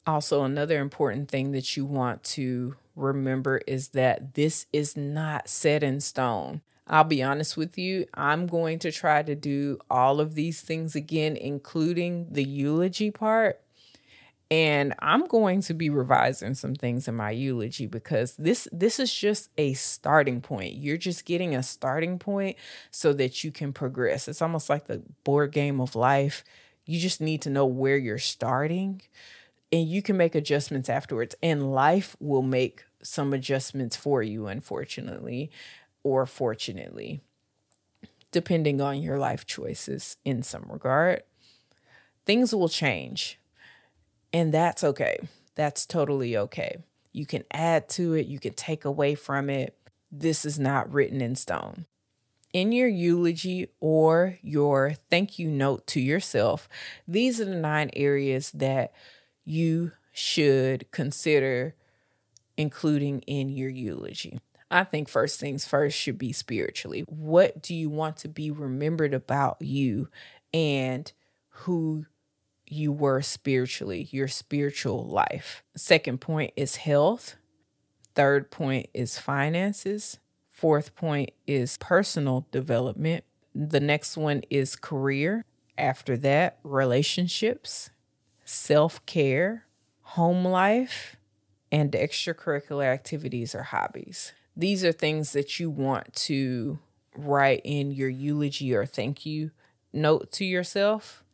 Also, 0.08 0.44
another 0.44 0.80
important 0.80 1.30
thing 1.30 1.52
that 1.52 1.76
you 1.76 1.86
want 1.86 2.24
to 2.24 2.76
remember 2.96 3.62
is 3.68 3.90
that 3.90 4.36
this 4.36 4.68
is 4.72 4.96
not 4.96 5.50
set 5.50 5.84
in 5.84 6.00
stone. 6.00 6.62
I'll 6.88 7.04
be 7.04 7.24
honest 7.24 7.58
with 7.58 7.80
you, 7.80 8.06
I'm 8.14 8.46
going 8.46 8.78
to 8.80 8.92
try 8.92 9.24
to 9.24 9.34
do 9.34 9.80
all 9.90 10.20
of 10.20 10.36
these 10.36 10.62
things 10.62 10.96
again, 10.96 11.36
including 11.36 12.28
the 12.32 12.44
eulogy 12.44 13.10
part 13.10 13.60
and 14.52 14.94
i'm 15.00 15.26
going 15.26 15.62
to 15.62 15.74
be 15.74 15.90
revising 15.90 16.54
some 16.54 16.76
things 16.76 17.08
in 17.08 17.16
my 17.16 17.32
eulogy 17.32 17.86
because 17.86 18.36
this 18.38 18.68
this 18.72 19.00
is 19.00 19.14
just 19.14 19.50
a 19.58 19.74
starting 19.74 20.42
point. 20.42 20.76
You're 20.76 20.98
just 20.98 21.26
getting 21.26 21.56
a 21.56 21.64
starting 21.64 22.20
point 22.20 22.58
so 22.92 23.14
that 23.14 23.44
you 23.44 23.52
can 23.52 23.74
progress. 23.74 24.28
It's 24.28 24.42
almost 24.42 24.70
like 24.70 24.88
the 24.88 25.02
board 25.24 25.52
game 25.52 25.82
of 25.82 25.96
life. 25.96 26.44
You 26.86 27.00
just 27.00 27.22
need 27.22 27.42
to 27.44 27.50
know 27.50 27.66
where 27.66 27.98
you're 27.98 28.20
starting 28.20 29.02
and 29.72 29.88
you 29.88 30.02
can 30.02 30.18
make 30.18 30.36
adjustments 30.36 30.90
afterwards. 30.90 31.36
And 31.42 31.74
life 31.74 32.16
will 32.20 32.44
make 32.44 32.86
some 33.02 33.34
adjustments 33.34 33.96
for 33.96 34.22
you 34.22 34.48
unfortunately 34.48 35.50
or 36.04 36.26
fortunately 36.26 37.22
depending 38.32 38.82
on 38.82 39.02
your 39.02 39.18
life 39.18 39.46
choices 39.46 40.18
in 40.26 40.44
some 40.44 40.66
regard. 40.70 41.24
Things 42.26 42.54
will 42.54 42.70
change 42.70 43.40
and 44.36 44.54
that's 44.54 44.84
okay. 44.84 45.18
That's 45.56 45.86
totally 45.86 46.36
okay. 46.36 46.80
You 47.14 47.26
can 47.26 47.46
add 47.52 47.88
to 47.92 48.16
it, 48.16 48.28
you 48.28 48.38
can 48.38 48.54
take 48.54 48.84
away 48.84 49.16
from 49.16 49.50
it. 49.50 49.78
This 50.12 50.44
is 50.44 50.60
not 50.60 50.92
written 50.92 51.22
in 51.22 51.38
stone. 51.38 51.86
In 52.52 52.74
your 52.74 52.90
eulogy 52.90 53.70
or 53.80 54.38
your 54.42 54.96
thank 55.10 55.40
you 55.40 55.50
note 55.50 55.88
to 55.88 56.02
yourself, 56.02 56.68
these 57.08 57.40
are 57.40 57.46
the 57.46 57.56
nine 57.56 57.90
areas 57.96 58.52
that 58.52 58.92
you 59.46 59.94
should 60.12 60.92
consider 60.92 61.74
including 62.58 63.22
in 63.22 63.48
your 63.48 63.70
eulogy. 63.70 64.42
I 64.70 64.84
think 64.84 65.08
first 65.08 65.40
things 65.40 65.66
first 65.66 65.98
should 65.98 66.18
be 66.18 66.34
spiritually. 66.34 67.06
What 67.08 67.62
do 67.62 67.74
you 67.74 67.90
want 67.90 68.18
to 68.18 68.28
be 68.28 68.52
remembered 68.52 69.14
about 69.14 69.62
you 69.62 70.10
and 70.54 71.10
who 71.50 72.06
you 72.68 72.92
were 72.92 73.22
spiritually, 73.22 74.08
your 74.12 74.28
spiritual 74.28 75.06
life. 75.06 75.64
Second 75.76 76.22
point 76.22 76.54
is 76.56 76.78
health. 76.78 77.36
Third 78.16 78.50
point 78.50 78.88
is 78.94 79.20
finances. 79.20 80.20
Fourth 80.48 80.96
point 80.96 81.32
is 81.46 81.78
personal 81.78 82.48
development. 82.52 83.24
The 83.54 83.80
next 83.80 84.18
one 84.18 84.42
is 84.50 84.76
career. 84.76 85.46
After 85.78 86.16
that, 86.18 86.58
relationships, 86.64 87.90
self 88.46 89.06
care, 89.06 89.66
home 90.02 90.46
life, 90.46 91.18
and 91.72 91.92
extracurricular 91.92 92.86
activities 92.86 93.54
or 93.54 93.64
hobbies. 93.64 94.32
These 94.56 94.86
are 94.86 94.94
things 94.94 95.34
that 95.34 95.60
you 95.60 95.70
want 95.70 96.14
to 96.14 96.80
write 97.18 97.62
in 97.66 97.92
your 97.92 98.10
eulogy 98.10 98.74
or 98.74 98.86
thank 98.86 99.26
you 99.26 99.52
note 99.92 100.32
to 100.34 100.46
yourself 100.46 101.25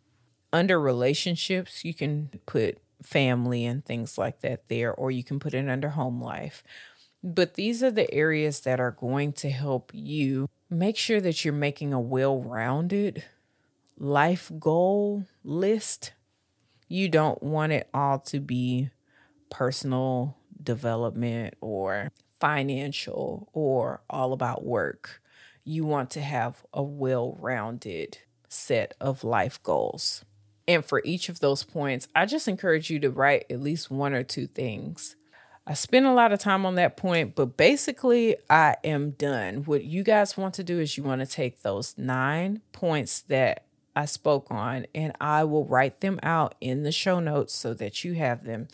under 0.54 0.80
relationships, 0.80 1.86
you 1.86 1.94
can 1.94 2.30
put 2.46 2.78
family 3.04 3.66
and 3.66 3.84
things 3.86 4.18
like 4.18 4.42
that 4.42 4.68
there, 4.68 4.94
or 4.94 5.12
you 5.12 5.24
can 5.24 5.40
put 5.40 5.54
it 5.54 5.68
under 5.68 5.90
home 5.90 6.22
life. 6.22 6.64
But 7.24 7.54
these 7.54 7.84
are 7.84 7.92
the 7.92 8.12
areas 8.14 8.62
that 8.62 8.80
are 8.80 8.92
going 8.92 9.34
to 9.34 9.50
help 9.50 9.92
you 9.94 10.50
make 10.70 10.98
sure 10.98 11.22
that 11.22 11.44
you're 11.46 11.54
making 11.54 11.94
a 11.94 12.00
well 12.00 12.42
rounded 12.42 13.24
life 13.98 14.52
goal 14.60 15.26
list. 15.44 16.14
You 16.88 17.10
don't 17.10 17.42
want 17.44 17.72
it 17.72 17.88
all 17.94 18.20
to 18.20 18.40
be 18.40 18.90
personal 19.50 20.38
development 20.62 21.56
or 21.62 22.12
financial 22.40 23.50
or 23.54 24.02
all 24.10 24.34
about 24.34 24.66
work. 24.66 25.22
You 25.64 25.86
want 25.86 26.10
to 26.12 26.22
have 26.22 26.66
a 26.74 26.82
well 26.82 27.38
rounded 27.40 28.18
set 28.50 28.96
of 29.00 29.24
life 29.24 29.62
goals. 29.62 30.26
And 30.72 30.86
for 30.86 31.02
each 31.04 31.28
of 31.28 31.42
those 31.42 31.64
points, 31.64 32.08
I 32.16 32.26
just 32.26 32.48
encourage 32.48 32.90
you 32.90 32.98
to 33.00 33.10
write 33.10 33.46
at 33.50 33.60
least 33.60 33.92
one 33.92 34.14
or 34.14 34.24
two 34.24 34.48
things. 34.48 35.18
I 35.68 35.74
spent 35.74 36.06
a 36.06 36.14
lot 36.14 36.32
of 36.32 36.40
time 36.40 36.66
on 36.66 36.76
that 36.76 36.96
point, 36.96 37.36
but 37.36 37.58
basically, 37.58 38.38
I 38.50 38.78
am 38.86 39.12
done. 39.12 39.66
What 39.66 39.84
you 39.84 40.02
guys 40.02 40.38
want 40.38 40.54
to 40.54 40.64
do 40.64 40.80
is 40.80 40.96
you 40.96 41.04
want 41.04 41.20
to 41.20 41.28
take 41.28 41.62
those 41.62 41.98
nine 41.98 42.62
points 42.72 43.20
that 43.24 43.66
I 43.98 44.06
spoke 44.06 44.48
on, 44.50 44.88
and 44.96 45.12
I 45.20 45.44
will 45.44 45.66
write 45.66 46.00
them 46.00 46.22
out 46.24 46.56
in 46.62 46.84
the 46.84 46.94
show 46.94 47.20
notes 47.20 47.54
so 47.54 47.74
that 47.74 48.06
you 48.06 48.14
have 48.14 48.46
them. 48.46 48.70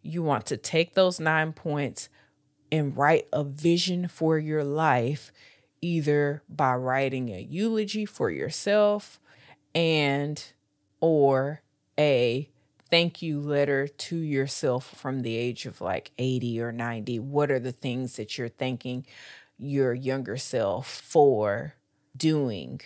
You 0.00 0.22
want 0.22 0.46
to 0.46 0.56
take 0.56 0.94
those 0.94 1.20
nine 1.20 1.52
points 1.52 2.08
and 2.72 2.96
write 2.96 3.28
a 3.34 3.44
vision 3.44 4.08
for 4.08 4.38
your 4.38 4.64
life, 4.64 5.30
either 5.82 6.42
by 6.48 6.74
writing 6.74 7.28
a 7.28 7.38
eulogy 7.38 8.06
for 8.06 8.30
yourself 8.30 9.20
and 9.74 10.42
or 11.00 11.62
a 11.98 12.48
thank 12.90 13.22
you 13.22 13.40
letter 13.40 13.88
to 13.88 14.16
yourself 14.16 14.88
from 14.96 15.22
the 15.22 15.36
age 15.36 15.66
of 15.66 15.80
like 15.80 16.10
80 16.18 16.60
or 16.60 16.72
90 16.72 17.18
what 17.20 17.50
are 17.50 17.58
the 17.58 17.72
things 17.72 18.16
that 18.16 18.36
you're 18.36 18.48
thanking 18.48 19.06
your 19.58 19.94
younger 19.94 20.36
self 20.36 20.88
for 20.88 21.74
doing 22.16 22.80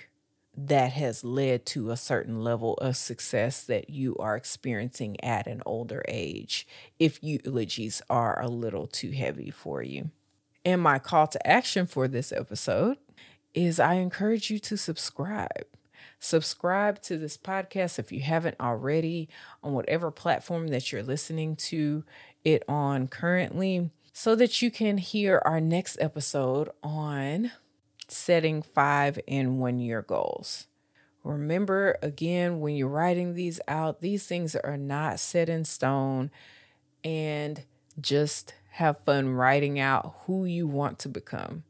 that 0.56 0.92
has 0.92 1.22
led 1.22 1.64
to 1.64 1.90
a 1.90 1.96
certain 1.96 2.42
level 2.42 2.74
of 2.74 2.96
success 2.96 3.62
that 3.62 3.90
you 3.90 4.16
are 4.16 4.36
experiencing 4.36 5.22
at 5.24 5.46
an 5.46 5.62
older 5.64 6.02
age 6.08 6.66
if 6.98 7.22
eulogies 7.22 8.02
are 8.10 8.40
a 8.40 8.48
little 8.48 8.86
too 8.86 9.10
heavy 9.10 9.50
for 9.50 9.82
you 9.82 10.10
and 10.64 10.82
my 10.82 10.98
call 10.98 11.26
to 11.26 11.46
action 11.46 11.86
for 11.86 12.08
this 12.08 12.32
episode 12.32 12.98
is 13.54 13.80
I 13.80 13.94
encourage 13.94 14.50
you 14.50 14.58
to 14.60 14.76
subscribe. 14.76 15.66
Subscribe 16.20 17.00
to 17.02 17.16
this 17.16 17.36
podcast 17.36 17.98
if 17.98 18.10
you 18.10 18.20
haven't 18.20 18.56
already 18.60 19.28
on 19.62 19.72
whatever 19.72 20.10
platform 20.10 20.68
that 20.68 20.90
you're 20.90 21.02
listening 21.02 21.54
to 21.56 22.04
it 22.44 22.62
on 22.68 23.06
currently 23.08 23.90
so 24.12 24.34
that 24.34 24.60
you 24.60 24.70
can 24.70 24.98
hear 24.98 25.40
our 25.44 25.60
next 25.60 25.96
episode 26.00 26.68
on 26.82 27.52
setting 28.08 28.62
five 28.62 29.18
and 29.28 29.60
one 29.60 29.78
year 29.78 30.02
goals. 30.02 30.66
Remember 31.22 31.96
again, 32.02 32.60
when 32.60 32.74
you're 32.74 32.88
writing 32.88 33.34
these 33.34 33.60
out, 33.68 34.00
these 34.00 34.26
things 34.26 34.56
are 34.56 34.76
not 34.76 35.20
set 35.20 35.48
in 35.48 35.64
stone 35.64 36.30
and 37.04 37.62
just 38.00 38.54
have 38.72 39.00
fun 39.00 39.28
writing 39.30 39.78
out 39.78 40.14
who 40.26 40.44
you 40.44 40.66
want 40.66 40.98
to 41.00 41.08
become, 41.08 41.64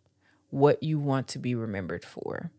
what 0.51 0.83
you 0.83 0.99
want 0.99 1.29
to 1.29 1.39
be 1.39 1.55
remembered 1.55 2.05
for. 2.05 2.51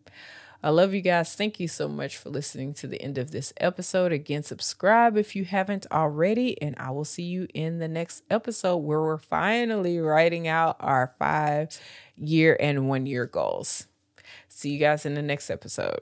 I 0.61 0.71
love 0.71 0.93
you 0.93 0.99
guys. 0.99 1.35
Thank 1.35 1.59
you 1.61 1.69
so 1.69 1.87
much 1.87 2.17
for 2.17 2.29
listening 2.29 2.73
to 2.75 2.87
the 2.87 3.01
end 3.01 3.17
of 3.17 3.31
this 3.31 3.53
episode. 3.57 4.11
Again, 4.11 4.43
subscribe 4.43 5.15
if 5.15 5.33
you 5.33 5.45
haven't 5.45 5.85
already, 5.89 6.61
and 6.61 6.75
I 6.77 6.91
will 6.91 7.05
see 7.05 7.23
you 7.23 7.47
in 7.53 7.79
the 7.79 7.87
next 7.87 8.23
episode 8.29 8.77
where 8.77 9.01
we're 9.01 9.17
finally 9.17 9.99
writing 9.99 10.49
out 10.49 10.75
our 10.81 11.13
five 11.17 11.79
year 12.17 12.57
and 12.59 12.89
one 12.89 13.05
year 13.05 13.25
goals. 13.25 13.87
See 14.49 14.71
you 14.71 14.79
guys 14.79 15.05
in 15.05 15.13
the 15.13 15.21
next 15.21 15.49
episode. 15.49 16.01